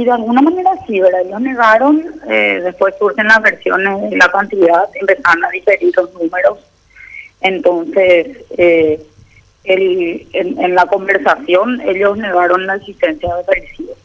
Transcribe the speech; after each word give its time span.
Y 0.00 0.04
de 0.06 0.12
alguna 0.12 0.40
manera 0.40 0.70
sí, 0.86 0.98
¿verdad? 0.98 1.20
Ellos 1.26 1.42
negaron, 1.42 2.02
eh, 2.26 2.58
después 2.64 2.94
surgen 2.98 3.26
las 3.26 3.42
versiones, 3.42 4.10
la 4.12 4.32
cantidad, 4.32 4.84
empezaron 4.94 5.44
a 5.44 5.50
diferir 5.50 5.92
los 5.94 6.14
números. 6.14 6.58
Entonces, 7.42 8.38
eh, 8.56 8.98
el, 9.64 10.26
en, 10.32 10.74
la 10.74 10.86
conversación, 10.86 11.82
ellos 11.82 12.16
negaron 12.16 12.66
la 12.66 12.76
existencia 12.76 13.28
de 13.36 13.44
parecidos. 13.44 13.98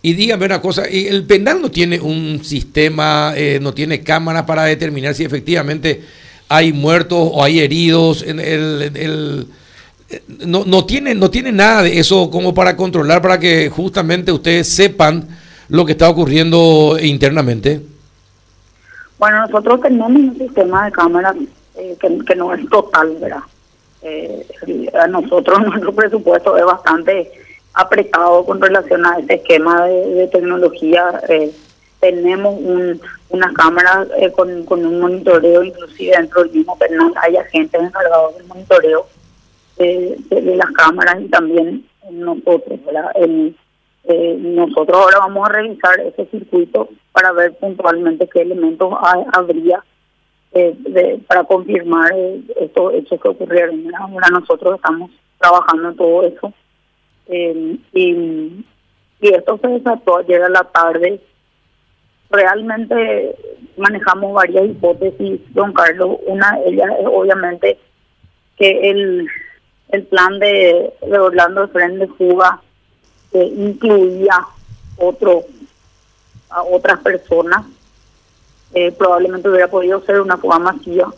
Y 0.00 0.14
dígame 0.14 0.46
una 0.46 0.62
cosa, 0.62 0.84
¿el 0.86 1.26
penal 1.26 1.60
no 1.60 1.70
tiene 1.70 2.00
un 2.00 2.42
sistema, 2.42 3.34
eh, 3.36 3.58
no 3.60 3.74
tiene 3.74 4.02
cámara 4.02 4.46
para 4.46 4.64
determinar 4.64 5.14
si 5.14 5.24
efectivamente 5.24 6.00
hay 6.48 6.72
muertos 6.72 7.18
o 7.34 7.44
hay 7.44 7.60
heridos? 7.60 8.22
En 8.22 8.40
el, 8.40 9.46
no, 10.46 10.64
no, 10.64 10.84
tiene, 10.84 11.14
no 11.14 11.30
tiene 11.30 11.52
nada 11.52 11.82
de 11.82 11.98
eso 11.98 12.30
como 12.30 12.52
para 12.52 12.76
controlar, 12.76 13.22
para 13.22 13.38
que 13.38 13.68
justamente 13.70 14.32
ustedes 14.32 14.68
sepan 14.68 15.28
lo 15.68 15.84
que 15.84 15.92
está 15.92 16.08
ocurriendo 16.08 16.96
internamente. 17.00 17.80
Bueno, 19.18 19.46
nosotros 19.46 19.80
tenemos 19.82 20.10
un 20.10 20.36
sistema 20.38 20.86
de 20.86 20.92
cámaras 20.92 21.36
eh, 21.76 21.96
que, 22.00 22.34
no 22.34 22.52
es 22.54 22.68
total, 22.68 23.16
¿verdad? 23.20 23.42
Eh, 24.02 24.46
a 24.98 25.06
nosotros 25.06 25.60
nuestro 25.66 25.94
presupuesto 25.94 26.56
es 26.56 26.64
bastante 26.64 27.30
apretado 27.74 28.44
con 28.44 28.60
relación 28.60 29.04
a 29.06 29.18
este 29.18 29.34
esquema 29.34 29.86
de, 29.86 30.28
tecnología. 30.32 31.20
Eh, 31.28 31.52
tenemos 32.00 32.54
un, 32.58 33.00
unas 33.28 33.52
cámaras 33.52 34.08
eh, 34.18 34.32
con, 34.32 34.64
con 34.64 34.84
un 34.84 35.00
monitoreo, 35.00 35.62
inclusive 35.62 36.16
dentro 36.16 36.42
del 36.42 36.52
mismo 36.52 36.76
penal 36.78 37.12
hay 37.22 37.36
agentes 37.36 37.80
encargados 37.80 38.36
del 38.38 38.46
monitoreo 38.46 39.06
de, 39.84 40.56
las 40.56 40.70
cámaras 40.72 41.20
y 41.20 41.28
también 41.28 41.84
nosotros. 42.10 42.80
Eh, 44.04 44.36
nosotros 44.38 44.96
ahora 44.96 45.18
vamos 45.18 45.48
a 45.48 45.52
revisar 45.52 46.00
ese 46.00 46.26
circuito 46.26 46.88
para 47.12 47.32
ver 47.32 47.54
puntualmente 47.58 48.28
qué 48.28 48.40
elementos 48.40 48.92
habría 49.32 49.84
para 51.28 51.44
confirmar 51.44 52.12
estos 52.56 52.94
hechos 52.94 53.20
que 53.20 53.28
ocurrieron. 53.28 53.84
Ahora 53.94 54.28
nosotros 54.30 54.76
estamos 54.76 55.10
trabajando 55.38 55.90
en 55.90 55.96
todo 55.96 56.22
eso 56.24 56.52
eh, 57.28 57.76
y, 57.92 58.64
esto 59.20 59.58
se 59.60 59.68
desató 59.68 60.18
ayer 60.18 60.42
a 60.42 60.48
la 60.48 60.64
tarde. 60.64 61.20
Realmente 62.30 63.36
manejamos 63.76 64.32
varias 64.32 64.66
hipótesis, 64.66 65.40
don 65.52 65.72
Carlos. 65.72 66.16
Una 66.26 66.58
de 66.58 66.70
ellas 66.70 66.90
es 66.98 67.06
obviamente 67.06 67.78
que 68.56 68.90
el, 68.90 69.28
el 69.92 70.04
plan 70.04 70.38
de, 70.38 70.92
de 71.00 71.18
Orlando 71.18 71.68
Fren 71.68 71.98
de 71.98 72.06
fuga 72.06 72.60
eh, 73.32 73.52
incluía 73.56 74.46
otro 74.96 75.44
a 76.50 76.62
otras 76.62 77.00
personas. 77.00 77.64
Eh, 78.74 78.92
probablemente 78.92 79.48
hubiera 79.48 79.68
podido 79.68 80.00
ser 80.04 80.20
una 80.20 80.36
fuga 80.36 80.58
masiva. 80.58 81.12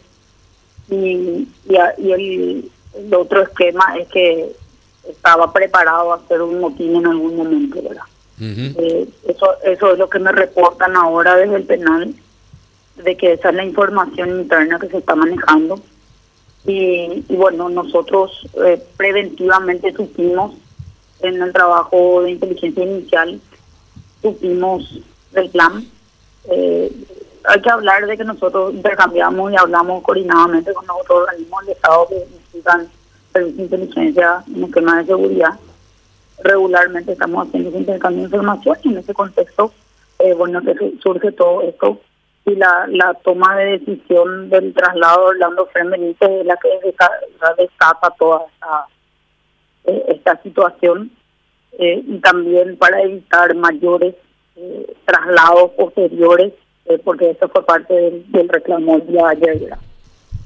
Y, 0.89 1.49
y, 1.69 1.79
y 1.99 2.13
el, 2.13 2.71
el 2.95 3.15
otro 3.15 3.43
esquema 3.43 3.97
es 3.99 4.09
que 4.09 4.53
estaba 5.09 5.53
preparado 5.53 6.13
a 6.13 6.17
hacer 6.17 6.41
un 6.43 6.61
motín 6.61 6.97
en 6.97 7.07
algún 7.07 7.37
momento, 7.37 7.83
¿verdad? 7.83 8.05
Eh, 8.41 9.09
eso, 9.29 9.55
eso 9.65 9.93
es 9.93 9.99
lo 9.99 10.09
que 10.09 10.19
me 10.19 10.33
reportan 10.33 10.97
ahora 10.97 11.37
desde 11.37 11.57
el 11.57 11.65
penal, 11.65 12.15
de 12.97 13.17
que 13.17 13.35
esa 13.35 13.51
es 13.51 13.55
la 13.55 13.65
información 13.65 14.31
interna 14.31 14.79
que 14.79 14.89
se 14.89 14.99
está 14.99 15.15
manejando. 15.15 15.81
Y, 16.65 17.25
bueno, 17.29 17.69
nosotros 17.69 18.47
eh, 18.65 18.81
preventivamente 18.97 19.93
supimos 19.93 20.55
en 21.21 21.43
el 21.43 21.53
trabajo 21.53 22.23
de 22.23 22.33
inteligencia 22.33 22.85
inicial, 22.85 23.41
supimos 24.21 25.01
del 25.33 25.51
plan. 25.51 25.85
Eh, 26.45 26.93
hay 27.45 27.61
que 27.61 27.71
hablar 27.71 28.07
de 28.07 28.17
que 28.17 28.25
nosotros 28.25 28.73
intercambiamos 28.75 29.53
y 29.53 29.57
hablamos 29.57 30.03
coordinadamente 30.03 30.73
con 30.73 30.85
otros 30.89 31.23
organismos 31.23 31.61
del 31.67 31.75
Estado 31.75 32.09
que 32.09 32.27
necesitan 32.31 32.89
de 33.35 33.49
inteligencia 33.49 34.45
en 34.55 34.71
tema 34.71 34.99
de 34.99 35.07
seguridad. 35.07 35.59
Regularmente 36.45 37.13
estamos 37.13 37.47
haciendo 37.47 37.71
ese 37.71 37.79
intercambio 37.79 38.21
de 38.21 38.25
información 38.27 38.77
y 38.83 38.89
en 38.89 38.99
ese 38.99 39.15
contexto, 39.15 39.73
eh, 40.21 40.35
bueno, 40.35 40.61
que 40.63 40.95
surge 41.03 41.33
todo 41.33 41.63
esto 41.63 41.99
y 42.45 42.55
la, 42.57 42.87
la 42.89 43.15
toma 43.23 43.57
de 43.57 43.79
decisión 43.79 44.51
del 44.51 44.75
traslado 44.75 45.21
de 45.21 45.27
Orlando 45.31 45.67
Fren 45.67 45.93
es 45.95 46.17
la 46.45 46.57
que 46.57 46.69
desata 47.59 48.11
toda 48.19 48.43
esta, 48.53 48.87
eh, 49.85 50.05
esta 50.09 50.43
situación 50.43 51.11
eh, 51.79 52.03
y 52.07 52.19
también 52.19 52.77
para 52.77 53.01
evitar 53.03 53.55
mayores 53.55 54.15
traslados 55.07 55.71
posteriores, 55.73 56.53
porque 57.05 57.31
eso 57.31 57.49
fue 57.49 57.65
parte 57.65 57.95
del, 57.95 58.49
reclamo 58.51 58.97
el 58.97 59.07
día 59.07 59.29
de 59.29 59.51
ayer. 59.51 59.75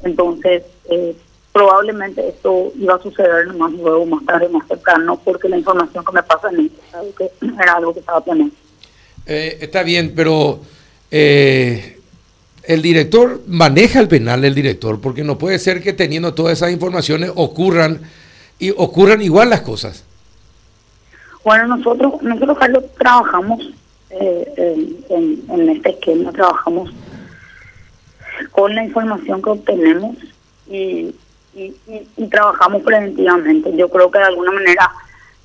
Entonces, 0.05 0.63
probablemente 1.57 2.29
esto 2.29 2.71
iba 2.79 2.97
a 2.97 3.03
suceder 3.03 3.47
más 3.55 3.73
luego, 3.73 4.05
más 4.05 4.23
tarde, 4.27 4.47
más 4.51 4.69
cercano, 4.69 5.19
porque 5.25 5.49
la 5.49 5.57
información 5.57 6.05
que 6.05 6.13
me 6.13 6.23
pasa 6.23 6.51
en 6.51 6.71
que 7.15 7.31
era 7.63 7.77
algo 7.77 7.95
que 7.95 8.01
estaba 8.01 8.23
planeado. 8.23 8.53
Eh, 9.25 9.57
está 9.63 9.83
bien, 9.83 10.13
pero 10.15 10.61
eh, 11.11 11.99
el 12.65 12.83
director 12.83 13.43
maneja 13.47 14.01
el 14.01 14.09
penal, 14.09 14.45
el 14.45 14.55
director, 14.55 15.01
porque 15.01 15.25
no 15.25 15.39
puede 15.39 15.59
ser 15.59 15.83
que 15.83 15.93
teniendo 15.93 16.35
todas 16.35 16.55
esas 16.55 16.73
informaciones 16.73 17.31
ocurran 17.35 18.01
y 18.59 18.71
ocurran 18.71 19.23
igual 19.23 19.51
las 19.51 19.61
cosas. 19.61 20.05
Bueno, 21.45 21.77
nosotros, 21.77 22.23
nosotros 22.23 22.59
Carlos, 22.59 22.85
trabajamos 22.99 23.73
eh, 24.11 25.03
en, 25.09 25.69
este 25.71 25.91
esquema, 25.91 26.33
trabajamos 26.33 26.93
con 28.51 28.75
la 28.75 28.85
información 28.85 29.41
que 29.41 29.51
obtenemos 29.51 30.17
y 30.69 31.15
y, 31.57 32.27
trabajamos 32.29 32.83
preventivamente. 32.83 33.75
Yo 33.77 33.89
creo 33.89 34.11
que 34.11 34.19
de 34.19 34.25
alguna 34.25 34.53
manera 34.53 34.91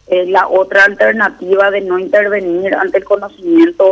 eh, 0.07 0.25
la 0.25 0.47
otra 0.47 0.83
alternativa 0.83 1.71
de 1.71 1.81
no 1.81 1.97
intervenir 1.97 2.75
ante 2.75 2.97
el 2.97 3.05
conocimiento 3.05 3.85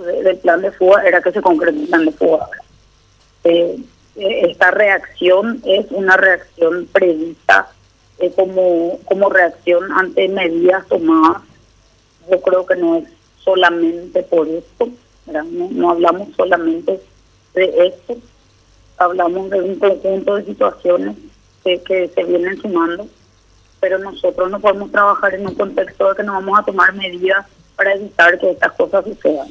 del 0.00 0.38
plan 0.38 0.62
de 0.62 0.72
fuga 0.72 1.02
era 1.02 1.20
que 1.20 1.32
se 1.32 1.42
concrete 1.42 1.78
el 1.78 1.88
plan 1.88 2.04
de 2.04 2.12
fuga. 2.12 2.48
Eh, 3.44 3.76
eh, 4.16 4.42
esta 4.50 4.70
reacción 4.70 5.62
es 5.64 5.86
una 5.90 6.16
reacción 6.16 6.88
prevista 6.92 7.68
como, 8.36 8.98
como 9.06 9.30
reacción 9.30 9.90
ante 9.92 10.28
medidas 10.28 10.86
tomadas. 10.88 11.42
Yo 12.30 12.40
creo 12.42 12.66
que 12.66 12.76
no 12.76 12.96
es 12.96 13.04
solamente 13.42 14.22
por 14.22 14.46
esto, 14.48 14.88
no, 15.26 15.68
no 15.70 15.90
hablamos 15.90 16.28
solamente 16.36 17.00
de 17.54 17.86
esto, 17.86 18.16
hablamos 18.98 19.50
de 19.50 19.60
un 19.60 19.76
conjunto 19.76 20.36
de 20.36 20.44
situaciones 20.44 21.16
que, 21.64 22.10
se 22.14 22.24
vienen 22.24 22.60
sumando, 22.60 23.08
pero 23.80 23.98
nosotros 23.98 24.50
no 24.50 24.60
podemos 24.60 24.90
trabajar 24.90 25.34
en 25.34 25.46
un 25.46 25.54
contexto 25.54 26.08
de 26.08 26.16
que 26.16 26.22
no 26.22 26.34
vamos 26.34 26.58
a 26.58 26.64
tomar 26.64 26.92
medidas 26.94 27.46
para 27.76 27.94
evitar 27.94 28.38
que 28.38 28.50
estas 28.50 28.72
cosas 28.72 29.04
sucedan. 29.04 29.48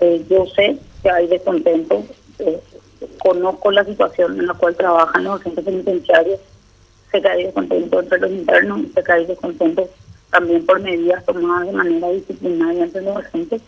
Eh, 0.00 0.24
yo 0.28 0.46
sé 0.46 0.78
que 1.02 1.10
hay 1.10 1.26
descontento, 1.26 2.04
eh, 2.38 2.60
conozco 3.18 3.70
la 3.70 3.84
situación 3.84 4.38
en 4.38 4.46
la 4.46 4.54
cual 4.54 4.76
trabajan 4.76 5.24
los 5.24 5.40
agentes 5.40 5.64
penitenciarios, 5.64 6.40
sé 7.10 7.22
que 7.22 7.28
hay 7.28 7.44
descontento 7.44 8.00
entre 8.00 8.20
los 8.20 8.30
internos, 8.30 8.80
sé 8.94 9.02
que 9.02 9.12
hay 9.12 9.26
descontento 9.26 9.88
también 10.30 10.66
por 10.66 10.80
medidas 10.80 11.24
tomadas 11.24 11.66
de 11.66 11.72
manera 11.72 12.10
disciplinaria 12.10 12.84
entre 12.84 13.02
los 13.02 13.16
agentes. 13.16 13.62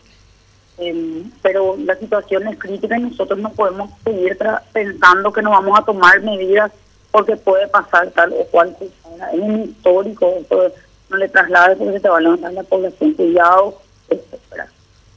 Eh, 0.78 1.24
pero 1.42 1.76
la 1.78 1.96
situación 1.96 2.46
es 2.46 2.58
crítica 2.58 2.96
y 2.96 3.02
nosotros 3.02 3.38
no 3.38 3.50
podemos 3.52 3.90
seguir 4.04 4.38
pensando 4.72 5.32
que 5.32 5.42
no 5.42 5.50
vamos 5.50 5.78
a 5.78 5.84
tomar 5.84 6.20
medidas 6.22 6.70
porque 7.10 7.36
puede 7.36 7.66
pasar 7.68 8.10
tal 8.10 8.32
o 8.32 8.44
cual 8.46 8.76
cosa. 8.78 9.32
Es 9.32 9.40
un 9.40 9.62
histórico, 9.64 10.34
esto 10.38 10.72
no 11.10 11.16
le 11.16 11.28
traslades 11.28 11.78
porque 11.78 11.94
se 11.94 12.00
te 12.00 12.08
va 12.08 12.18
a 12.18 12.20
levantar 12.20 12.52
la 12.52 12.62
población, 12.62 13.14
cuidado, 13.14 13.80
etcétera. 14.08 14.68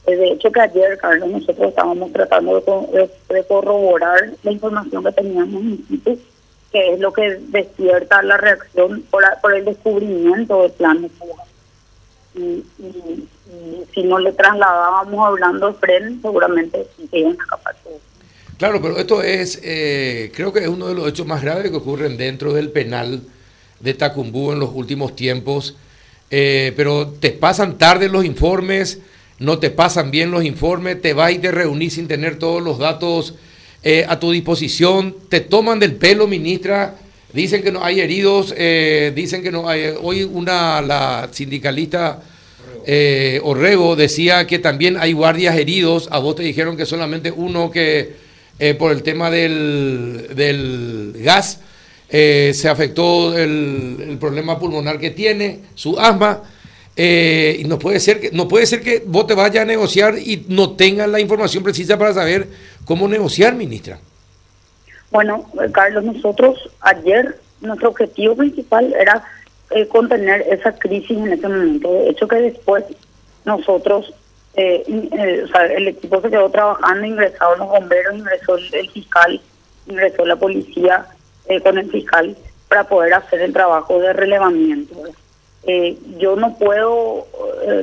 Eh, 0.06 0.16
de 0.16 0.32
hecho 0.32 0.50
que 0.50 0.60
ayer, 0.60 0.98
Carlos, 0.98 1.28
nosotros 1.30 1.68
estábamos 1.68 2.12
tratando 2.12 2.60
de, 2.60 3.44
corroborar 3.44 4.32
la 4.42 4.52
información 4.52 5.04
que 5.04 5.12
teníamos 5.12 5.62
en 5.62 5.86
sitio, 5.86 6.16
que 6.72 6.94
es 6.94 7.00
lo 7.00 7.12
que 7.12 7.38
despierta 7.48 8.22
la 8.22 8.36
reacción 8.36 9.04
por, 9.10 9.24
el 9.54 9.64
descubrimiento 9.64 10.62
del 10.62 10.72
plan 10.72 11.02
de 11.02 11.08
fuga. 11.08 11.44
Y, 12.34 12.64
si 13.94 14.02
no 14.04 14.18
le 14.18 14.32
trasladábamos 14.32 15.26
hablando 15.26 15.68
de 15.68 15.74
Fren, 15.74 16.22
seguramente 16.22 16.86
que 17.10 17.18
iban 17.18 17.36
a 17.50 17.58
Claro, 18.56 18.80
pero 18.80 18.96
esto 18.96 19.22
es, 19.22 19.60
eh, 19.62 20.30
creo 20.34 20.52
que 20.52 20.60
es 20.60 20.68
uno 20.68 20.86
de 20.86 20.94
los 20.94 21.08
hechos 21.08 21.26
más 21.26 21.42
graves 21.42 21.70
que 21.70 21.76
ocurren 21.76 22.16
dentro 22.16 22.52
del 22.52 22.70
penal 22.70 23.20
de 23.80 23.94
Tacumbú 23.94 24.52
en 24.52 24.60
los 24.60 24.70
últimos 24.72 25.14
tiempos. 25.14 25.76
Eh, 26.30 26.72
pero 26.76 27.08
te 27.08 27.30
pasan 27.30 27.76
tarde 27.76 28.08
los 28.08 28.24
informes, 28.24 29.00
no 29.42 29.58
te 29.58 29.70
pasan 29.70 30.10
bien 30.10 30.30
los 30.30 30.44
informes, 30.44 31.02
te 31.02 31.12
vas 31.12 31.32
y 31.32 31.38
te 31.38 31.50
reunís 31.50 31.94
sin 31.94 32.08
tener 32.08 32.38
todos 32.38 32.62
los 32.62 32.78
datos 32.78 33.34
eh, 33.82 34.04
a 34.08 34.18
tu 34.18 34.30
disposición, 34.30 35.16
te 35.28 35.40
toman 35.40 35.78
del 35.78 35.96
pelo, 35.96 36.26
ministra, 36.26 36.96
dicen 37.32 37.62
que 37.62 37.72
no 37.72 37.84
hay 37.84 38.00
heridos, 38.00 38.54
dicen 39.14 39.42
que 39.42 39.50
no 39.50 39.68
hay. 39.68 39.94
Hoy 40.00 40.22
una, 40.22 40.80
la 40.82 41.28
sindicalista 41.32 42.22
eh, 42.84 43.40
Orrego 43.44 43.94
decía 43.94 44.46
que 44.46 44.58
también 44.58 44.96
hay 44.98 45.12
guardias 45.12 45.56
heridos. 45.56 46.08
A 46.10 46.18
vos 46.18 46.36
te 46.36 46.42
dijeron 46.42 46.76
que 46.76 46.86
solamente 46.86 47.30
uno 47.30 47.70
que 47.70 48.14
eh, 48.58 48.74
por 48.74 48.92
el 48.92 49.02
tema 49.02 49.30
del, 49.30 50.28
del 50.34 51.14
gas 51.18 51.60
eh, 52.08 52.52
se 52.54 52.68
afectó 52.68 53.36
el, 53.36 53.96
el, 54.08 54.18
problema 54.18 54.58
pulmonar 54.58 54.98
que 54.98 55.10
tiene, 55.10 55.60
su 55.74 55.98
asma. 55.98 56.42
Y 56.94 57.64
no 57.64 57.78
puede 57.78 58.00
ser 58.00 58.20
que 58.20 58.30
no 58.32 58.48
puede 58.48 58.66
ser 58.66 58.82
que 58.82 59.02
vos 59.06 59.26
te 59.26 59.34
vayas 59.34 59.62
a 59.62 59.66
negociar 59.66 60.18
y 60.18 60.44
no 60.48 60.72
tengas 60.76 61.08
la 61.08 61.20
información 61.20 61.64
precisa 61.64 61.98
para 61.98 62.12
saber 62.12 62.48
cómo 62.84 63.08
negociar, 63.08 63.54
ministra. 63.54 63.98
Bueno, 65.10 65.46
Carlos, 65.72 66.04
nosotros 66.04 66.70
ayer 66.80 67.38
nuestro 67.62 67.90
objetivo 67.90 68.36
principal 68.36 68.94
era 68.98 69.22
eh, 69.70 69.86
contener 69.88 70.42
esa 70.50 70.72
crisis 70.72 71.16
en 71.16 71.32
ese 71.32 71.48
momento. 71.48 71.92
De 71.92 72.10
hecho, 72.10 72.28
que 72.28 72.36
después 72.36 72.84
nosotros, 73.44 74.12
eh, 74.54 74.84
eh, 74.86 75.46
el 75.76 75.88
equipo 75.88 76.20
se 76.20 76.30
quedó 76.30 76.50
trabajando, 76.50 77.06
ingresaron 77.06 77.58
los 77.58 77.68
bomberos, 77.68 78.14
ingresó 78.14 78.56
el, 78.56 78.90
fiscal, 78.90 79.40
ingresó 79.86 80.26
la 80.26 80.36
policía 80.36 81.06
con 81.62 81.76
el 81.76 81.90
fiscal 81.90 82.36
para 82.68 82.84
poder 82.84 83.14
hacer 83.14 83.40
el 83.40 83.52
trabajo 83.52 83.98
de 83.98 84.12
relevamiento. 84.12 84.94
Yo 86.18 86.34
no 86.36 86.56
puedo 86.58 87.26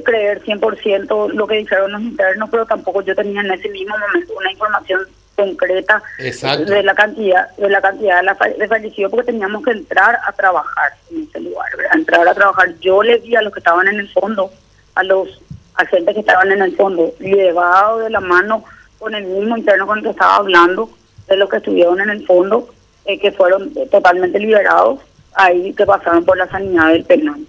creer 0.04 0.44
100% 0.44 1.34
lo 1.34 1.48
que 1.48 1.58
dijeron 1.58 1.94
los 1.94 2.02
internos, 2.02 2.50
pero 2.52 2.66
tampoco 2.66 3.02
yo 3.02 3.16
tenía 3.16 3.42
en 3.42 3.52
ese 3.52 3.70
mismo 3.70 3.96
momento 3.98 4.34
una 4.38 4.52
información 4.52 5.02
concreta 5.40 6.04
de 6.18 6.84
la 6.84 6.94
cantidad 6.94 7.50
de 7.56 7.70
la 7.70 7.82
cantidad 7.82 8.22
de, 8.58 8.68
fallecidos 8.68 9.12
porque 9.12 9.32
teníamos 9.32 9.64
que 9.64 9.72
entrar 9.72 10.20
a 10.28 10.32
trabajar 10.34 10.94
en 11.12 11.24
ese 11.24 11.40
lugar, 11.40 11.68
entrar 11.94 12.28
a 12.28 12.34
trabajar. 12.34 12.78
Yo 12.80 13.02
les 13.02 13.24
vi 13.24 13.36
a 13.36 13.42
los 13.42 13.54
que 13.54 13.60
estaban 13.60 13.88
en 13.88 14.00
el 14.00 14.10
fondo, 14.10 14.52
a 14.96 15.04
los 15.04 15.42
agentes 15.76 16.14
que 16.14 16.20
estaban 16.20 16.52
en 16.52 16.62
el 16.62 16.76
fondo, 16.76 17.14
llevado 17.20 18.00
de 18.00 18.10
la 18.10 18.20
mano 18.20 18.66
con 18.98 19.16
el 19.16 19.24
mismo 19.24 19.56
interno 19.56 19.88
con 19.88 20.00
el 20.00 20.04
que 20.04 20.10
estaba 20.10 20.36
hablando, 20.36 20.90
de 21.28 21.38
los 21.38 21.50
que 21.50 21.58
estuvieron 21.58 22.02
en 22.02 22.10
el 22.10 22.26
fondo, 22.26 22.68
eh, 23.06 23.18
que 23.18 23.32
fueron 23.32 23.74
totalmente 23.90 24.40
liberados, 24.40 25.00
ahí 25.36 25.74
que 25.74 25.86
pasaron 25.86 26.26
por 26.26 26.38
la 26.38 26.50
sanidad 26.50 26.90
del 26.90 27.06
penal. 27.06 27.40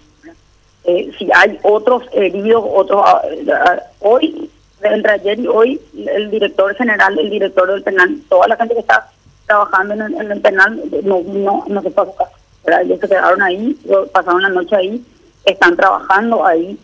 Eh, 0.83 1.11
si 1.17 1.29
hay 1.33 1.59
otros 1.63 2.03
heridos, 2.11 2.63
otros 2.65 3.03
ah, 3.05 3.21
ah, 3.53 3.79
hoy 3.99 4.49
entre 4.83 5.11
ayer 5.11 5.39
y 5.39 5.47
hoy, 5.47 5.81
el 6.07 6.31
director 6.31 6.73
general, 6.75 7.17
el 7.19 7.29
director 7.29 7.71
del 7.71 7.83
penal, 7.83 8.19
toda 8.29 8.47
la 8.47 8.55
gente 8.55 8.73
que 8.73 8.79
está 8.79 9.09
trabajando 9.45 9.93
en 9.93 10.31
el, 10.31 10.41
penal 10.41 10.81
no, 11.03 11.21
no, 11.21 11.63
no 11.67 11.81
se 11.81 11.91
fue 11.91 12.03
a. 12.03 12.81
Ellos 12.81 12.99
se 12.99 13.07
quedaron 13.07 13.41
ahí, 13.41 13.77
pasaron 14.11 14.41
la 14.41 14.49
noche 14.49 14.75
ahí, 14.75 15.05
están 15.45 15.75
trabajando 15.75 16.45
ahí 16.45 16.77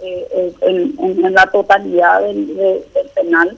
eh, 0.00 0.26
eh, 0.32 0.54
en, 0.62 1.32
la 1.32 1.46
totalidad 1.46 2.20
del, 2.22 2.84
penal. 3.14 3.56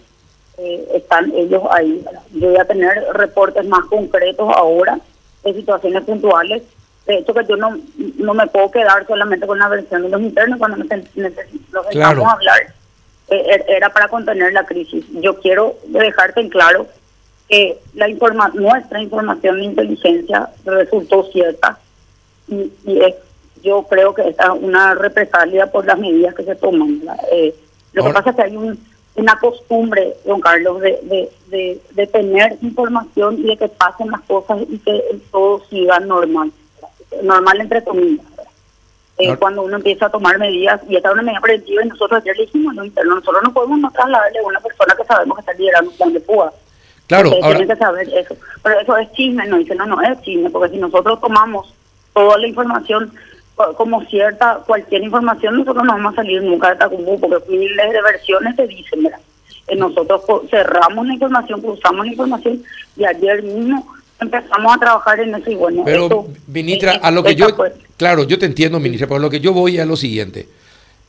Eh, 0.59 0.89
están 0.95 1.33
ellos 1.35 1.63
ahí. 1.71 2.05
Yo 2.33 2.51
voy 2.51 2.59
a 2.59 2.65
tener 2.65 3.05
reportes 3.13 3.67
más 3.67 3.85
concretos 3.87 4.49
ahora 4.55 5.01
de 5.43 5.55
situaciones 5.55 6.05
puntuales. 6.05 6.63
De 7.07 7.19
hecho, 7.19 7.35
que 7.35 7.45
yo 7.47 7.57
no, 7.57 7.79
no 8.17 8.35
me 8.35 8.47
puedo 8.47 8.71
quedar 8.71 9.07
solamente 9.07 9.47
con 9.47 9.59
la 9.59 9.69
versión 9.69 10.03
de 10.03 10.09
los 10.09 10.21
internos 10.23 10.59
cuando 10.59 10.79
nos, 10.79 10.89
necesitamos 10.89 12.33
hablar 12.33 12.75
eh, 13.29 13.43
er, 13.47 13.65
era 13.69 13.91
para 13.91 14.09
contener 14.09 14.53
la 14.53 14.65
crisis. 14.65 15.05
Yo 15.13 15.39
quiero 15.41 15.77
dejarte 15.87 16.41
en 16.41 16.49
claro 16.49 16.87
que 17.49 17.79
la 17.95 18.09
informa 18.09 18.49
nuestra 18.55 19.03
información 19.03 19.57
de 19.57 19.65
inteligencia 19.65 20.49
resultó 20.65 21.25
cierta 21.31 21.79
y, 22.49 22.71
es, 22.87 23.15
yo 23.63 23.83
creo 23.85 24.15
que 24.15 24.29
esta 24.29 24.45
es 24.45 24.63
una 24.63 24.95
represalia 24.95 25.67
por 25.71 25.87
las 25.87 25.99
medidas 25.99 26.35
que 26.35 26.45
se 26.45 26.55
toman. 26.55 27.03
Eh, 27.33 27.55
lo 27.93 28.05
que 28.05 28.13
pasa 28.13 28.31
es 28.31 28.37
que 28.37 28.43
hay 28.43 28.57
una 28.57 29.39
costumbre, 29.39 30.17
don 30.27 30.41
Carlos, 30.41 30.81
de, 30.81 31.31
de, 31.47 31.81
de, 31.93 32.07
tener 32.09 32.59
información 32.61 33.39
y 33.39 33.45
de 33.45 33.57
que 33.57 33.69
pasen 33.69 34.11
las 34.11 34.21
cosas 34.23 34.59
y 34.69 34.79
que 34.79 35.03
todo 35.31 35.63
siga 35.71 36.01
normal, 36.01 36.53
normal 37.23 37.61
entre 37.61 37.85
comillas. 37.85 38.27
Eh, 39.17 39.37
cuando 39.37 39.63
uno 39.63 39.77
empieza 39.77 40.07
a 40.07 40.11
tomar 40.11 40.39
medidas, 40.39 40.81
y 40.89 40.97
esta 40.97 41.09
es 41.09 41.15
una 41.15 41.23
medida 41.23 41.41
preventiva, 41.41 41.85
y 41.85 41.89
nosotros 41.89 42.21
ayer 42.21 42.37
le 42.37 42.47
dijimos 42.47 42.75
no 42.75 42.85
nosotros 42.85 43.43
no 43.45 43.53
podemos 43.53 43.79
no 43.79 43.91
trasladarle 43.93 44.41
a 44.41 44.43
una 44.43 44.61
persona 44.61 44.95
que 44.97 45.05
sabemos 45.05 45.37
que 45.37 45.41
está 45.41 45.53
liderando 45.53 45.91
un 45.91 45.97
plan 45.97 46.13
de 46.13 46.21
fuga. 46.21 46.53
Claro, 47.07 47.31
Tienen 47.31 47.69
que 47.69 47.77
saber 47.77 48.09
eso. 48.09 48.35
Pero 48.63 48.81
eso 48.81 48.97
es 48.97 49.13
chisme, 49.13 49.47
no 49.47 49.59
dice, 49.59 49.75
no, 49.77 49.87
no 49.87 50.01
es 50.03 50.21
chisme, 50.23 50.51
porque 50.51 50.75
si 50.75 50.79
nosotros 50.79 51.21
tomamos 51.21 51.73
toda 52.13 52.39
la 52.39 52.49
información 52.49 53.13
como 53.77 54.05
cierta, 54.07 54.61
cualquier 54.67 55.05
información, 55.05 55.59
nosotros 55.59 55.85
no 55.85 55.93
vamos 55.93 56.15
a 56.15 56.17
salir 56.17 56.43
nunca 56.43 56.71
de 56.71 56.77
Tacumbú, 56.77 57.21
porque 57.21 57.39
miles 57.49 57.93
de 57.93 58.03
versiones 58.03 58.57
te 58.57 58.67
dicen, 58.67 59.05
¿verdad? 59.05 59.21
Nosotros 59.77 60.23
cerramos 60.51 61.07
la 61.07 61.15
información, 61.15 61.61
cruzamos 61.61 62.05
la 62.05 62.13
información, 62.13 62.63
y 62.97 63.05
ayer 63.05 63.43
mismo 63.43 63.87
empezamos 64.21 64.75
a 64.75 64.79
trabajar 64.79 65.21
en 65.21 65.35
eso 65.35 65.51
y 65.51 65.55
bueno. 65.55 65.83
Pero, 65.85 66.29
ministra, 66.47 66.93
a 67.03 67.11
lo 67.11 67.23
que 67.23 67.35
yo, 67.35 67.49
claro, 67.97 68.25
yo 68.25 68.39
te 68.39 68.47
entiendo, 68.47 68.81
ministra, 68.81 69.07
pero 69.07 69.21
lo 69.21 69.31
que 69.31 69.41
yo 69.41 69.53
voy 69.53 69.79
a 69.79 69.87
lo 69.87 69.97
siguiente. 69.97 70.49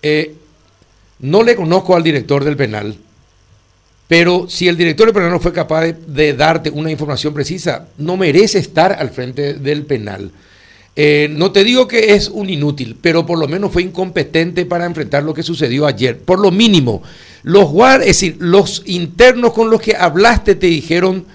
Eh, 0.01 0.35
no 1.19 1.43
le 1.43 1.55
conozco 1.55 1.95
al 1.95 2.03
director 2.03 2.43
del 2.43 2.57
penal, 2.57 2.97
pero 4.07 4.47
si 4.49 4.67
el 4.67 4.77
director 4.77 5.07
del 5.07 5.15
penal 5.15 5.31
no 5.31 5.39
fue 5.39 5.53
capaz 5.53 5.93
de, 5.93 6.33
darte 6.33 6.69
una 6.69 6.91
información 6.91 7.33
precisa, 7.33 7.87
no 7.97 8.17
merece 8.17 8.59
estar 8.59 8.93
al 8.93 9.09
frente 9.09 9.55
del 9.55 9.83
penal. 9.85 10.31
Eh, 10.97 11.27
no 11.31 11.51
te 11.51 11.63
digo 11.63 11.87
que 11.87 12.13
es 12.13 12.29
un 12.29 12.49
inútil, 12.49 12.97
pero 13.01 13.25
por 13.25 13.37
lo 13.37 13.47
menos 13.47 13.71
fue 13.71 13.81
incompetente 13.81 14.65
para 14.65 14.85
enfrentar 14.85 15.23
lo 15.23 15.33
que 15.33 15.43
sucedió 15.43 15.85
ayer. 15.85 16.19
Por 16.19 16.39
lo 16.39 16.51
mínimo, 16.51 17.01
los 17.43 17.69
es 17.99 18.05
decir, 18.05 18.37
los 18.39 18.83
internos 18.85 19.53
con 19.53 19.69
los 19.69 19.81
que 19.81 19.95
hablaste 19.95 20.55
te 20.55 20.67
dijeron 20.67 21.25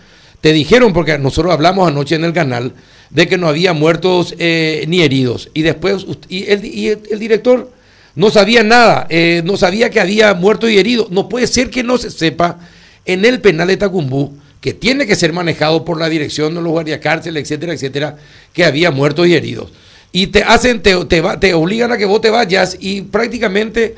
te 0.41 0.53
dijeron, 0.53 0.93
porque 0.93 1.19
nosotros 1.19 1.53
hablamos 1.53 1.89
anoche 1.89 2.15
en 2.15 2.25
el 2.25 2.33
canal, 2.33 2.73
de 3.11 3.27
que 3.27 3.37
no 3.37 3.49
había 3.49 3.73
muertos 3.73 4.35
eh, 4.39 4.85
ni 4.89 5.03
heridos. 5.03 5.51
Y 5.53 5.63
después, 5.63 6.07
y 6.29 6.51
el, 6.51 6.65
y 6.65 6.89
el, 6.89 7.19
director 7.19 7.71
no 8.15 8.31
sabía 8.31 8.63
nada, 8.63 9.07
eh, 9.11 9.43
no 9.45 9.57
sabía 9.57 9.91
que 9.91 10.01
había 10.01 10.33
muerto 10.35 10.69
y 10.69 10.79
herido. 10.79 11.09
No 11.11 11.29
puede 11.29 11.47
ser 11.47 11.71
que 11.71 11.83
no 11.83 11.99
se 11.99 12.11
sepa 12.11 12.59
en 13.05 13.25
el 13.25 13.41
penal 13.41 13.69
de 13.69 13.77
Tacumbú, 13.77 14.33
que 14.61 14.73
tiene 14.73 15.07
que 15.07 15.17
ser 15.17 15.33
manejado 15.33 15.85
por 15.85 15.99
la 15.99 16.09
dirección 16.09 16.55
de 16.55 16.63
los 16.63 16.71
guardiacárceles, 16.71 17.43
etcétera, 17.43 17.73
etcétera, 17.75 18.17
que 18.53 18.65
había 18.65 18.91
muertos 18.91 19.27
y 19.27 19.35
heridos. 19.35 19.73
Y 20.13 20.29
te 20.29 20.43
hacen, 20.43 20.81
te, 20.83 21.05
te, 21.07 21.23
te 21.41 21.55
obligan 21.55 21.93
a 21.93 21.99
que 21.99 22.05
vos 22.05 22.21
te 22.21 22.31
vayas 22.31 22.77
y 22.81 23.03
prácticamente 23.03 23.95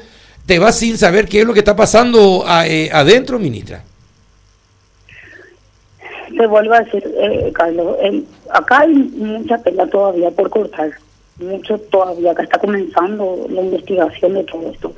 te 0.47 0.59
vas 0.59 0.79
sin 0.79 0.99
saber 0.99 1.27
qué 1.27 1.41
es 1.41 1.47
lo 1.47 1.53
que 1.53 1.61
está 1.61 1.77
pasando 1.77 2.45
eh, 2.65 2.91
adentro, 2.93 3.39
ministra 3.39 3.85
te 6.33 6.47
vuelvo 6.47 6.75
a 6.75 6.81
decir, 6.81 7.03
eh, 7.17 7.53
Carlos, 7.55 7.97
acá 8.51 8.81
hay 8.81 8.95
mucha 8.95 9.59
tela 9.59 9.87
todavía 9.87 10.31
por 10.31 10.51
cortar, 10.51 10.91
mucho 11.39 11.79
todavía, 11.91 12.33
acá 12.33 12.43
está 12.43 12.59
comenzando 12.59 13.47
la 13.49 13.63
investigación 13.63 14.35
de 14.35 14.45
todo 14.45 14.71
esto. 14.71 14.93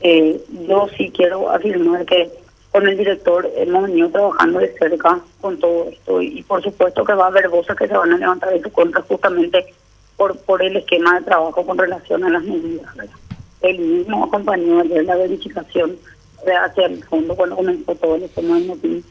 Eh, 0.00 0.40
yo 0.68 0.88
sí 0.96 1.10
quiero 1.14 1.50
afirmar 1.50 2.04
que 2.04 2.30
con 2.70 2.86
el 2.86 2.96
director 2.96 3.50
hemos 3.56 3.84
venido 3.84 4.08
trabajando 4.10 4.60
de 4.60 4.72
cerca 4.78 5.20
con 5.40 5.58
todo 5.58 5.88
esto 5.90 6.22
y, 6.22 6.42
por 6.42 6.62
supuesto 6.62 7.04
que 7.04 7.14
va 7.14 7.24
a 7.24 7.28
haber 7.28 7.48
voces 7.48 7.74
que 7.76 7.88
se 7.88 7.96
van 7.96 8.12
a 8.12 8.18
levantar 8.18 8.50
de 8.50 8.62
su 8.62 8.70
contra 8.70 9.02
justamente 9.02 9.66
por, 10.16 10.36
por 10.40 10.62
el 10.62 10.76
esquema 10.76 11.18
de 11.18 11.24
trabajo 11.24 11.64
con 11.64 11.78
relación 11.78 12.24
a 12.24 12.30
las 12.30 12.42
medidas. 12.44 12.94
El 13.60 13.78
mismo 13.78 14.24
acompañó 14.24 14.80
ayer 14.80 15.04
la 15.04 15.16
verificación 15.16 15.96
hacia 16.62 16.86
el 16.86 17.02
fondo 17.04 17.34
cuando 17.34 17.56
comenzó 17.56 17.94
todo 17.96 18.14
el 18.16 18.22
esquema 18.24 18.58
de 18.58 18.66
motín 18.66 19.04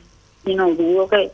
y 0.46 0.56
no 0.56 0.70
dudo 0.72 1.08
que 1.10 1.30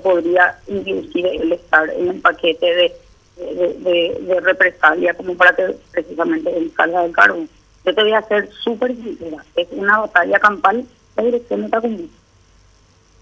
podría 0.00 0.58
inclusive 0.66 1.36
el 1.36 1.52
estar 1.52 1.88
en 1.90 2.08
un 2.08 2.20
paquete 2.20 2.66
de, 2.66 2.92
de, 3.36 4.40
represalia 4.40 5.14
como 5.14 5.34
para 5.34 5.54
que 5.54 5.74
precisamente 5.90 6.56
él 6.56 6.72
salga 6.76 7.02
del 7.02 7.12
cargo. 7.12 7.44
Yo 7.84 7.94
te 7.94 8.02
voy 8.02 8.12
a 8.12 8.18
hacer 8.18 8.48
súper 8.62 8.94
sincera, 8.94 9.44
es 9.56 9.68
una 9.72 9.98
batalla 9.98 10.38
campal 10.38 10.86
la 11.16 11.22
dirección 11.22 11.62
de 11.62 11.68
Tacumbí. 11.68 12.10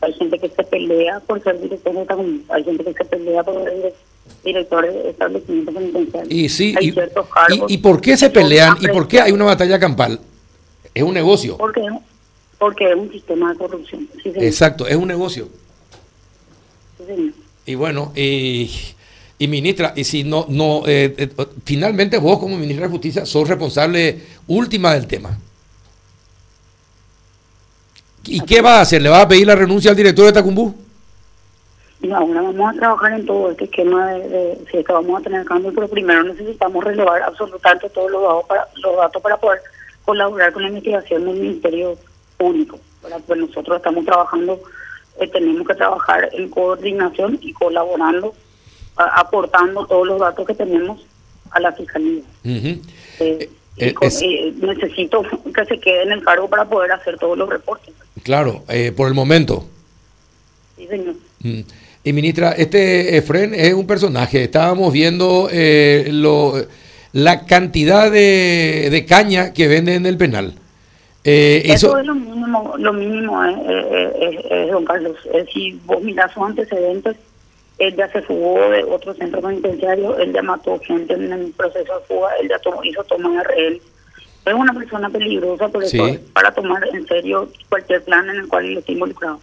Hay 0.00 0.12
gente 0.14 0.38
que 0.38 0.48
se 0.48 0.62
pelea 0.64 1.20
por 1.20 1.42
ser 1.42 1.60
director 1.60 1.94
de 1.94 2.04
Tacumbí, 2.06 2.44
hay 2.48 2.64
gente 2.64 2.84
que 2.84 2.92
se 2.92 3.04
pelea 3.04 3.42
por 3.42 3.62
ser 3.62 3.94
director 4.44 4.92
de 4.92 5.10
establecimientos 5.10 5.74
penitenciarios. 5.74 6.32
Y 6.32 6.48
sí, 6.48 6.74
y, 6.80 6.94
y, 7.68 7.78
por 7.78 8.00
qué 8.00 8.16
se 8.16 8.30
pelean 8.30 8.76
y 8.80 8.88
por 8.88 9.06
qué 9.08 9.20
hay 9.20 9.32
una 9.32 9.44
batalla 9.44 9.78
campal? 9.78 10.20
Es 10.94 11.02
un 11.02 11.14
negocio. 11.14 11.56
Porque, 11.56 11.86
porque 12.58 12.90
es 12.90 12.96
un 12.96 13.10
sistema 13.10 13.52
de 13.52 13.58
corrupción. 13.58 14.08
Exacto, 14.24 14.86
es 14.86 14.96
un 14.96 15.08
negocio. 15.08 15.48
Y 17.66 17.74
bueno, 17.74 18.12
y, 18.14 18.68
ministra, 19.38 19.92
y 19.96 20.04
si 20.04 20.24
no, 20.24 20.46
no 20.48 20.82
eh, 20.86 21.14
eh, 21.16 21.28
finalmente 21.64 22.18
vos 22.18 22.38
como 22.38 22.56
ministra 22.56 22.86
de 22.86 22.92
Justicia 22.92 23.26
sos 23.26 23.48
responsable 23.48 24.20
última 24.46 24.94
del 24.94 25.06
tema. 25.06 25.38
¿Y 28.24 28.40
qué 28.40 28.60
va 28.60 28.78
a 28.78 28.80
hacer? 28.82 29.02
¿Le 29.02 29.08
va 29.08 29.22
a 29.22 29.28
pedir 29.28 29.46
la 29.46 29.56
renuncia 29.56 29.90
al 29.90 29.96
director 29.96 30.26
de 30.26 30.32
Tacumbú? 30.32 30.74
No, 32.02 32.16
ahora 32.16 32.42
vamos 32.42 32.74
a 32.74 32.78
trabajar 32.78 33.12
en 33.12 33.26
todo 33.26 33.50
este 33.52 33.64
esquema 33.64 34.12
de, 34.12 34.58
si 34.70 34.78
es 34.78 34.84
que 34.84 34.92
vamos 34.92 35.20
a 35.20 35.22
tener 35.22 35.44
cambio, 35.44 35.72
pero 35.72 35.86
primero 35.86 36.24
necesitamos 36.24 36.82
relevar 36.82 37.22
absolutamente 37.22 37.88
todos 37.90 38.10
los 38.10 38.22
datos 38.22 38.44
para, 38.46 38.68
los 38.76 38.96
datos 38.96 39.22
para 39.22 39.36
poder 39.36 39.60
colaborar 40.04 40.52
con 40.52 40.62
la 40.62 40.68
investigación 40.68 41.24
del 41.24 41.36
Ministerio 41.36 41.96
Público. 42.36 42.78
Pues 43.26 43.40
nosotros 43.40 43.76
estamos 43.76 44.04
trabajando, 44.04 44.60
eh, 45.20 45.28
tenemos 45.28 45.66
que 45.66 45.74
trabajar 45.74 46.28
en 46.32 46.48
coordinación 46.48 47.38
y 47.40 47.52
colaborando, 47.52 48.34
aportando 48.96 49.86
todos 49.86 50.06
los 50.06 50.20
datos 50.20 50.46
que 50.46 50.54
tenemos 50.54 51.04
a 51.50 51.60
la 51.60 51.72
fiscalía. 51.72 52.22
Eh, 52.44 53.48
necesito 54.60 55.22
que 55.54 55.64
se 55.64 55.78
quede 55.78 56.02
en 56.02 56.12
el 56.12 56.22
cargo 56.22 56.48
para 56.48 56.64
poder 56.68 56.92
hacer 56.92 57.18
todos 57.18 57.36
los 57.36 57.48
reportes. 57.48 57.94
Claro, 58.22 58.64
por 58.96 59.08
el 59.08 59.14
momento. 59.14 59.64
Sí, 60.76 60.86
señor. 60.86 61.14
Mm. 61.40 61.60
Y 62.04 62.12
ministra, 62.12 62.52
este 62.52 63.16
Efren 63.16 63.54
es 63.54 63.74
un 63.74 63.86
personaje. 63.86 64.42
Estábamos 64.42 64.92
viendo 64.92 65.48
eh, 65.52 66.08
lo, 66.10 66.54
la 67.12 67.46
cantidad 67.46 68.10
de, 68.10 68.88
de, 68.90 69.06
caña 69.06 69.52
que 69.52 69.68
vende 69.68 69.94
en 69.94 70.06
el 70.06 70.16
penal. 70.16 70.54
Eh, 71.24 71.62
eso, 71.66 71.96
es 71.98 72.06
lo 72.06 72.14
mínimo, 72.14 72.74
lo 72.78 72.92
mínimo 72.92 73.44
eh, 73.44 73.54
eh, 73.68 74.46
eh 74.50 74.68
don 74.72 74.84
Carlos. 74.84 75.16
si 75.52 75.78
vos 75.84 76.02
mirás 76.02 76.32
sus 76.32 76.42
antecedentes, 76.42 77.16
él 77.78 77.94
ya 77.96 78.10
se 78.10 78.22
fugó 78.22 78.58
de 78.70 78.82
otro 78.84 79.14
centro 79.14 79.40
penitenciario, 79.40 80.16
él 80.18 80.32
ya 80.32 80.42
mató 80.42 80.80
gente 80.80 81.14
en 81.14 81.32
el 81.32 81.52
proceso 81.52 81.98
de 81.98 82.04
fuga, 82.06 82.30
él 82.40 82.48
ya 82.48 82.58
tomó, 82.58 82.82
hizo 82.84 83.04
toma 83.04 83.30
de 83.38 83.44
rehén. 83.44 83.80
Es 84.44 84.54
una 84.54 84.74
persona 84.74 85.08
peligrosa, 85.08 85.68
por 85.68 85.84
eso 85.84 86.04
para 86.32 86.52
tomar 86.52 86.82
en 86.92 87.06
serio 87.06 87.48
cualquier 87.68 88.02
plan 88.02 88.28
en 88.28 88.36
el 88.40 88.48
cual 88.48 88.64
él 88.64 88.78
esté 88.78 88.92
involucrado. 88.92 89.40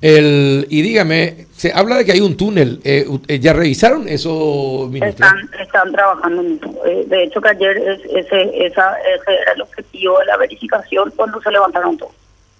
El, 0.00 0.66
y 0.70 0.82
dígame, 0.82 1.46
se 1.56 1.72
habla 1.72 1.96
de 1.96 2.04
que 2.04 2.12
hay 2.12 2.20
un 2.20 2.36
túnel. 2.36 2.80
Eh, 2.84 3.06
eh, 3.26 3.38
¿Ya 3.40 3.52
revisaron 3.52 4.08
eso, 4.08 4.88
ministro? 4.90 5.26
Están, 5.26 5.50
están 5.60 5.92
trabajando 5.92 6.42
en. 6.42 6.60
Eh, 6.86 7.04
de 7.08 7.24
hecho, 7.24 7.40
que 7.40 7.48
ayer 7.48 7.76
ese, 8.14 8.66
esa, 8.66 8.96
ese 9.00 9.42
era 9.42 9.52
el 9.56 9.62
objetivo 9.62 10.20
de 10.20 10.26
la 10.26 10.36
verificación 10.36 11.12
cuando 11.16 11.40
se 11.40 11.50
levantaron 11.50 11.96
todos 11.98 12.12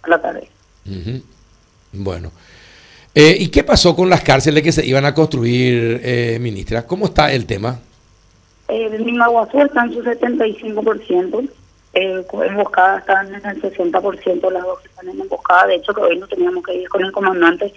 a 0.03 0.09
la 0.11 0.21
tarde. 0.21 0.49
Bueno. 1.93 2.33
¿Y 3.15 3.49
qué 3.49 3.65
pasó 3.65 3.97
con 3.97 4.09
las 4.09 4.23
cárceles 4.23 4.63
que 4.63 4.71
se 4.71 4.87
iban 4.87 5.05
a 5.05 5.13
construir, 5.13 6.39
ministra? 6.41 6.87
¿Cómo 6.87 7.07
está 7.07 7.33
el 7.33 7.47
tema? 7.47 7.81
el 8.69 9.03
Mimaguazú 9.03 9.63
está 9.63 9.85
en 9.85 9.95
su 9.95 10.03
75% 10.03 11.49
eh, 11.99 12.27
están 12.99 13.35
en 13.35 13.47
el 13.47 13.63
60%, 13.63 14.51
las 14.51 14.63
dos 14.63 14.85
están 14.85 15.09
en 15.09 15.21
emboscada. 15.21 15.67
De 15.67 15.77
hecho, 15.77 15.95
que 15.95 16.01
hoy 16.01 16.19
no 16.19 16.27
teníamos 16.27 16.65
que 16.65 16.75
ir 16.75 16.89
con 16.89 17.05
el 17.05 17.13
comandante 17.13 17.73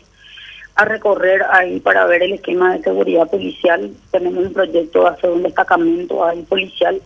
a 0.76 0.86
recorrer 0.86 1.44
ahí 1.52 1.80
para 1.80 2.06
ver 2.06 2.24
el 2.24 2.34
esquema 2.34 2.74
de 2.74 2.84
seguridad 2.84 3.30
policial. 3.30 3.92
Tenemos 4.12 4.46
un 4.46 4.54
proyecto 4.54 5.04
de 5.04 5.10
hacer 5.10 5.30
un 5.30 5.44
destacamento 5.44 6.26
ahí 6.26 6.42
policial 6.44 7.02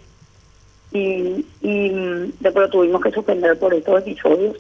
y, 0.91 1.45
y 1.61 2.33
después 2.39 2.69
tuvimos 2.69 3.01
que 3.01 3.11
suspender 3.11 3.57
por 3.59 3.73
estos 3.73 4.01
episodios. 4.01 4.57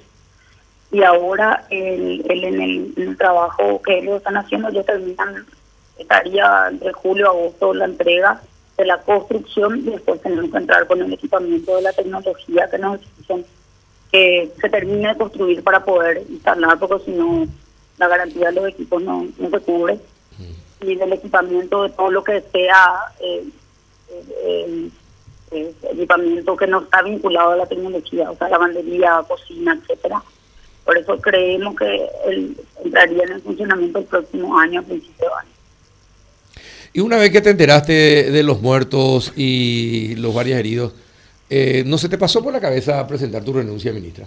Y 0.91 1.03
ahora 1.03 1.65
el, 1.69 2.23
en, 2.29 2.93
el, 2.95 3.17
trabajo 3.17 3.81
que 3.81 3.99
ellos 3.99 4.17
están 4.17 4.37
haciendo, 4.37 4.69
ya 4.69 4.83
terminan, 4.83 5.45
estaría 5.97 6.67
entre 6.69 6.93
julio 6.93 7.29
agosto 7.29 7.73
la 7.73 7.85
entrega 7.85 8.41
de 8.77 8.85
la 8.85 8.97
construcción 9.01 9.79
y 9.79 9.91
después 9.91 10.21
tenemos 10.21 10.51
que 10.51 10.57
entrar 10.57 10.85
con 10.87 11.01
el 11.01 11.13
equipamiento 11.13 11.75
de 11.75 11.81
la 11.81 11.93
tecnología 11.93 12.69
que 12.69 12.77
nos 12.77 12.99
exigen 13.01 13.45
que 14.11 14.51
se 14.61 14.69
termine 14.69 15.09
de 15.09 15.17
construir 15.17 15.63
para 15.63 15.83
poder 15.83 16.23
instalar, 16.29 16.79
porque 16.79 17.03
si 17.05 17.11
no, 17.11 17.47
la 17.97 18.07
garantía 18.07 18.47
de 18.47 18.53
los 18.53 18.69
equipos 18.69 19.01
no, 19.01 19.27
no 19.37 19.49
se 19.49 19.59
cubre. 19.59 19.99
Y 20.81 20.95
del 20.95 21.13
equipamiento 21.13 21.83
de 21.83 21.89
todo 21.89 22.11
lo 22.11 22.23
que 22.23 22.41
sea 22.51 22.95
eh, 23.19 23.43
eh, 24.09 24.89
eh, 25.51 25.73
equipamiento 25.91 26.55
que 26.55 26.67
no 26.67 26.81
está 26.81 27.01
vinculado 27.01 27.51
a 27.51 27.55
la 27.57 27.65
tecnología, 27.65 28.29
o 28.29 28.37
sea, 28.37 28.49
lavandería, 28.49 29.23
cocina, 29.27 29.77
etcétera. 29.81 30.21
Por 30.83 30.97
eso 30.97 31.17
creemos 31.19 31.75
que 31.75 32.07
el, 32.25 32.57
entraría 32.83 33.23
en 33.23 33.31
el 33.33 33.41
funcionamiento 33.41 33.99
el 33.99 34.05
próximo 34.05 34.59
año, 34.59 34.81
a 34.81 34.83
principio 34.83 35.27
de 35.27 35.33
año. 35.33 35.54
Y 36.95 37.01
una 37.01 37.17
vez 37.17 37.29
que 37.29 37.41
te 37.41 37.49
enteraste 37.49 38.31
de 38.31 38.41
los 38.41 38.61
muertos 38.61 39.33
y 39.35 40.15
los 40.15 40.33
varios 40.33 40.57
heridos, 40.57 40.93
eh, 41.49 41.83
¿no 41.85 41.97
se 41.97 42.07
te 42.07 42.17
pasó 42.17 42.41
por 42.41 42.53
la 42.53 42.61
cabeza 42.61 43.05
presentar 43.05 43.43
tu 43.43 43.51
renuncia, 43.51 43.91
ministra? 43.91 44.25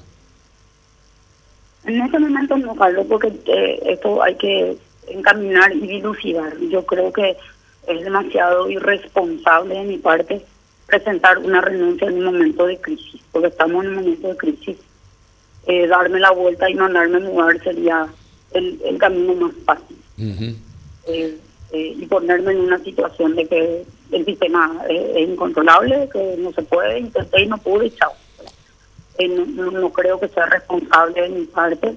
En 1.87 2.03
ese 2.03 2.19
momento 2.19 2.59
no, 2.59 2.77
Carlos, 2.77 3.07
porque 3.09 3.29
eh, 3.47 3.81
esto 3.87 4.23
hay 4.23 4.35
que 4.35 4.77
encaminar 5.07 5.75
y 5.75 5.81
dilucidar. 5.81 6.59
Yo 6.71 6.85
creo 6.85 7.11
que 7.11 7.39
es 7.87 8.05
demasiado 8.05 8.69
irresponsable 8.69 9.75
de 9.75 9.85
mi 9.85 9.97
parte 9.97 10.43
presentar 10.87 11.39
una 11.39 11.63
renuncia 11.63 12.07
en 12.07 12.19
un 12.19 12.25
momento 12.25 12.67
de 12.67 12.77
crisis, 12.77 13.23
porque 13.33 13.49
estamos 13.49 13.83
en 13.83 13.93
un 13.93 13.97
momento 13.97 14.29
de 14.29 14.37
crisis. 14.37 14.77
Eh, 15.67 15.87
darme 15.87 16.21
la 16.21 16.33
vuelta 16.33 16.69
y 16.69 16.75
mandarme 16.75 17.17
a 17.17 17.21
mudar 17.21 17.65
sería 17.65 18.07
el, 18.51 18.99
camino 18.99 19.35
más 19.37 19.53
fácil. 19.65 19.97
Eh, 21.07 21.39
y 21.73 22.07
ponerme 22.07 22.53
en 22.53 22.61
una 22.61 22.79
situación 22.79 23.35
de 23.35 23.47
que 23.47 23.85
el 24.13 24.25
sistema 24.25 24.83
es 24.89 25.29
incontrolable, 25.29 26.09
que 26.13 26.37
no 26.39 26.53
se 26.53 26.63
puede, 26.63 27.01
intenté 27.01 27.43
y 27.43 27.47
no 27.47 27.59
pude 27.59 27.87
y 27.87 27.91
chao. 27.91 28.13
Eh, 29.19 29.29
no, 29.29 29.93
creo 29.93 30.19
que 30.19 30.29
sea 30.29 30.47
responsable 30.47 31.23
de 31.23 31.29
mi 31.29 31.45
parte 31.47 31.95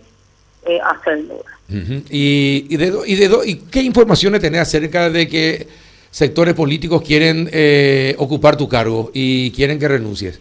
eh, 0.66 0.80
hacerlo. 0.84 1.44
¿Y, 1.70 2.66
y, 2.70 2.78
de, 2.78 2.94
y, 3.06 3.16
de, 3.16 3.38
¿Y 3.46 3.56
qué 3.72 3.82
informaciones 3.82 4.42
tenés 4.42 4.62
acerca 4.62 5.10
de 5.10 5.28
que 5.30 5.68
sectores 6.10 6.54
políticos 6.54 7.02
quieren 7.02 7.50
ocupar 8.18 8.58
tu 8.58 8.68
cargo 8.68 9.12
y 9.14 9.52
quieren 9.52 9.80
que 9.80 9.88
renuncies? 9.88 10.40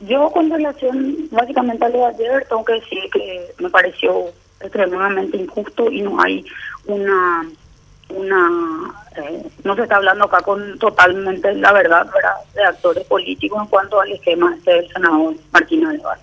yo 0.00 0.30
con 0.30 0.50
relación 0.50 1.28
básicamente 1.30 1.84
a 1.84 1.88
lo 1.90 1.98
de 1.98 2.04
ayer 2.06 2.46
tengo 2.48 2.64
que 2.64 2.72
decir 2.72 2.98
que 3.12 3.52
me 3.58 3.68
pareció 3.68 4.32
extremadamente 4.60 5.36
injusto 5.36 5.90
y 5.90 6.02
no 6.02 6.20
hay 6.20 6.44
una 6.86 7.46
una 8.10 8.92
eh, 9.16 9.46
no 9.64 9.76
se 9.76 9.82
está 9.82 9.96
hablando 9.96 10.24
acá 10.24 10.40
con 10.42 10.78
totalmente 10.78 11.54
la 11.54 11.72
verdad 11.72 12.06
de 12.54 12.64
actores 12.64 13.06
políticos 13.06 13.62
en 13.62 13.68
cuanto 13.68 14.00
al 14.00 14.12
esquema 14.12 14.54
este 14.56 14.72
del 14.72 14.92
senador 14.92 15.34
Martín 15.52 15.86
Adeval. 15.86 16.18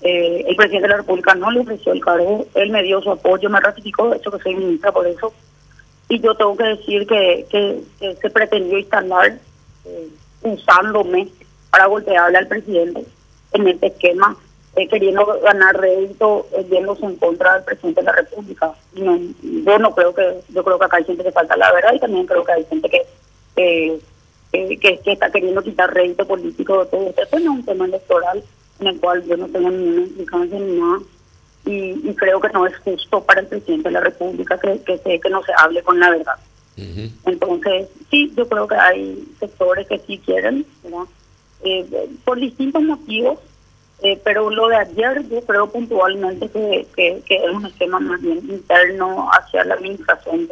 Eh, 0.00 0.44
el 0.48 0.56
presidente 0.56 0.88
de 0.88 0.94
la 0.94 0.96
República 0.96 1.34
no 1.34 1.50
le 1.50 1.60
ofreció 1.60 1.92
el 1.92 2.00
cargo, 2.00 2.46
él 2.54 2.70
me 2.70 2.82
dio 2.82 3.00
su 3.00 3.10
apoyo, 3.10 3.48
me 3.48 3.60
ratificó, 3.60 4.10
de 4.10 4.16
hecho 4.16 4.32
que 4.32 4.42
soy 4.42 4.56
ministra 4.56 4.90
por 4.90 5.06
eso, 5.06 5.32
y 6.08 6.18
yo 6.18 6.34
tengo 6.34 6.56
que 6.56 6.64
decir 6.64 7.06
que, 7.06 7.46
que, 7.48 8.14
se 8.20 8.30
pretendió 8.30 8.78
instalar 8.78 9.38
eh, 9.84 10.08
usándome 10.42 11.28
para 11.70 11.86
golpearle 11.86 12.36
al 12.36 12.48
presidente 12.48 13.04
en 13.52 13.68
este 13.68 13.86
esquema 13.86 14.36
eh, 14.76 14.88
queriendo 14.88 15.26
ganar 15.42 15.78
rédito 15.78 16.46
eh, 16.52 16.66
yéndose 16.70 17.04
en 17.04 17.16
contra 17.16 17.54
del 17.54 17.64
presidente 17.64 18.00
de 18.00 18.06
la 18.06 18.12
República. 18.12 18.72
No, 18.94 19.18
yo 19.42 19.78
no 19.78 19.94
creo 19.94 20.14
que, 20.14 20.40
yo 20.48 20.64
creo 20.64 20.78
que 20.78 20.84
acá 20.84 20.96
hay 20.96 21.04
gente 21.04 21.24
que 21.24 21.32
falta 21.32 21.56
la 21.56 21.72
verdad 21.72 21.94
y 21.94 22.00
también 22.00 22.26
creo 22.26 22.44
que 22.44 22.52
hay 22.52 22.64
gente 22.64 22.88
que 22.88 23.06
que, 24.52 24.78
que, 24.78 25.12
está 25.12 25.30
queriendo 25.30 25.62
quitar 25.62 25.92
rédito 25.92 26.26
político 26.26 26.84
de 26.84 26.90
todo 26.90 27.14
esto. 27.16 27.38
no 27.38 27.52
es 27.52 27.58
un 27.58 27.64
tema 27.64 27.84
electoral 27.86 28.42
en 28.80 28.86
el 28.86 29.00
cual 29.00 29.24
yo 29.24 29.36
no 29.36 29.48
tengo 29.48 29.70
ninguna 29.70 30.02
implicancia 30.02 30.58
ni 30.58 30.80
nada. 30.80 30.98
Y, 31.64 32.08
y, 32.08 32.14
creo 32.16 32.40
que 32.40 32.48
no 32.48 32.66
es 32.66 32.76
justo 32.78 33.22
para 33.22 33.40
el 33.40 33.46
presidente 33.46 33.88
de 33.88 33.92
la 33.92 34.00
República 34.00 34.58
que, 34.58 34.80
que, 34.80 35.20
que 35.20 35.30
no 35.30 35.42
se 35.44 35.52
hable 35.56 35.82
con 35.82 35.98
la 36.00 36.10
verdad. 36.10 36.34
Entonces, 37.26 37.88
sí, 38.10 38.32
yo 38.36 38.48
creo 38.48 38.66
que 38.66 38.74
hay 38.74 39.28
sectores 39.38 39.86
que 39.86 39.98
sí 40.00 40.18
quieren, 40.24 40.66
¿verdad? 40.82 41.04
Eh, 41.64 42.08
por 42.24 42.40
distintos 42.40 42.82
motivos, 42.82 43.38
eh, 44.02 44.20
pero 44.24 44.50
lo 44.50 44.68
de 44.68 44.76
ayer 44.76 45.28
yo 45.28 45.40
creo 45.42 45.70
puntualmente 45.70 46.48
que, 46.48 46.86
que, 46.96 47.22
es 47.28 47.50
un 47.50 47.66
esquema 47.66 48.00
más 48.00 48.20
bien 48.20 48.38
interno 48.38 49.30
hacia 49.32 49.64
la 49.64 49.74
administración. 49.74 50.48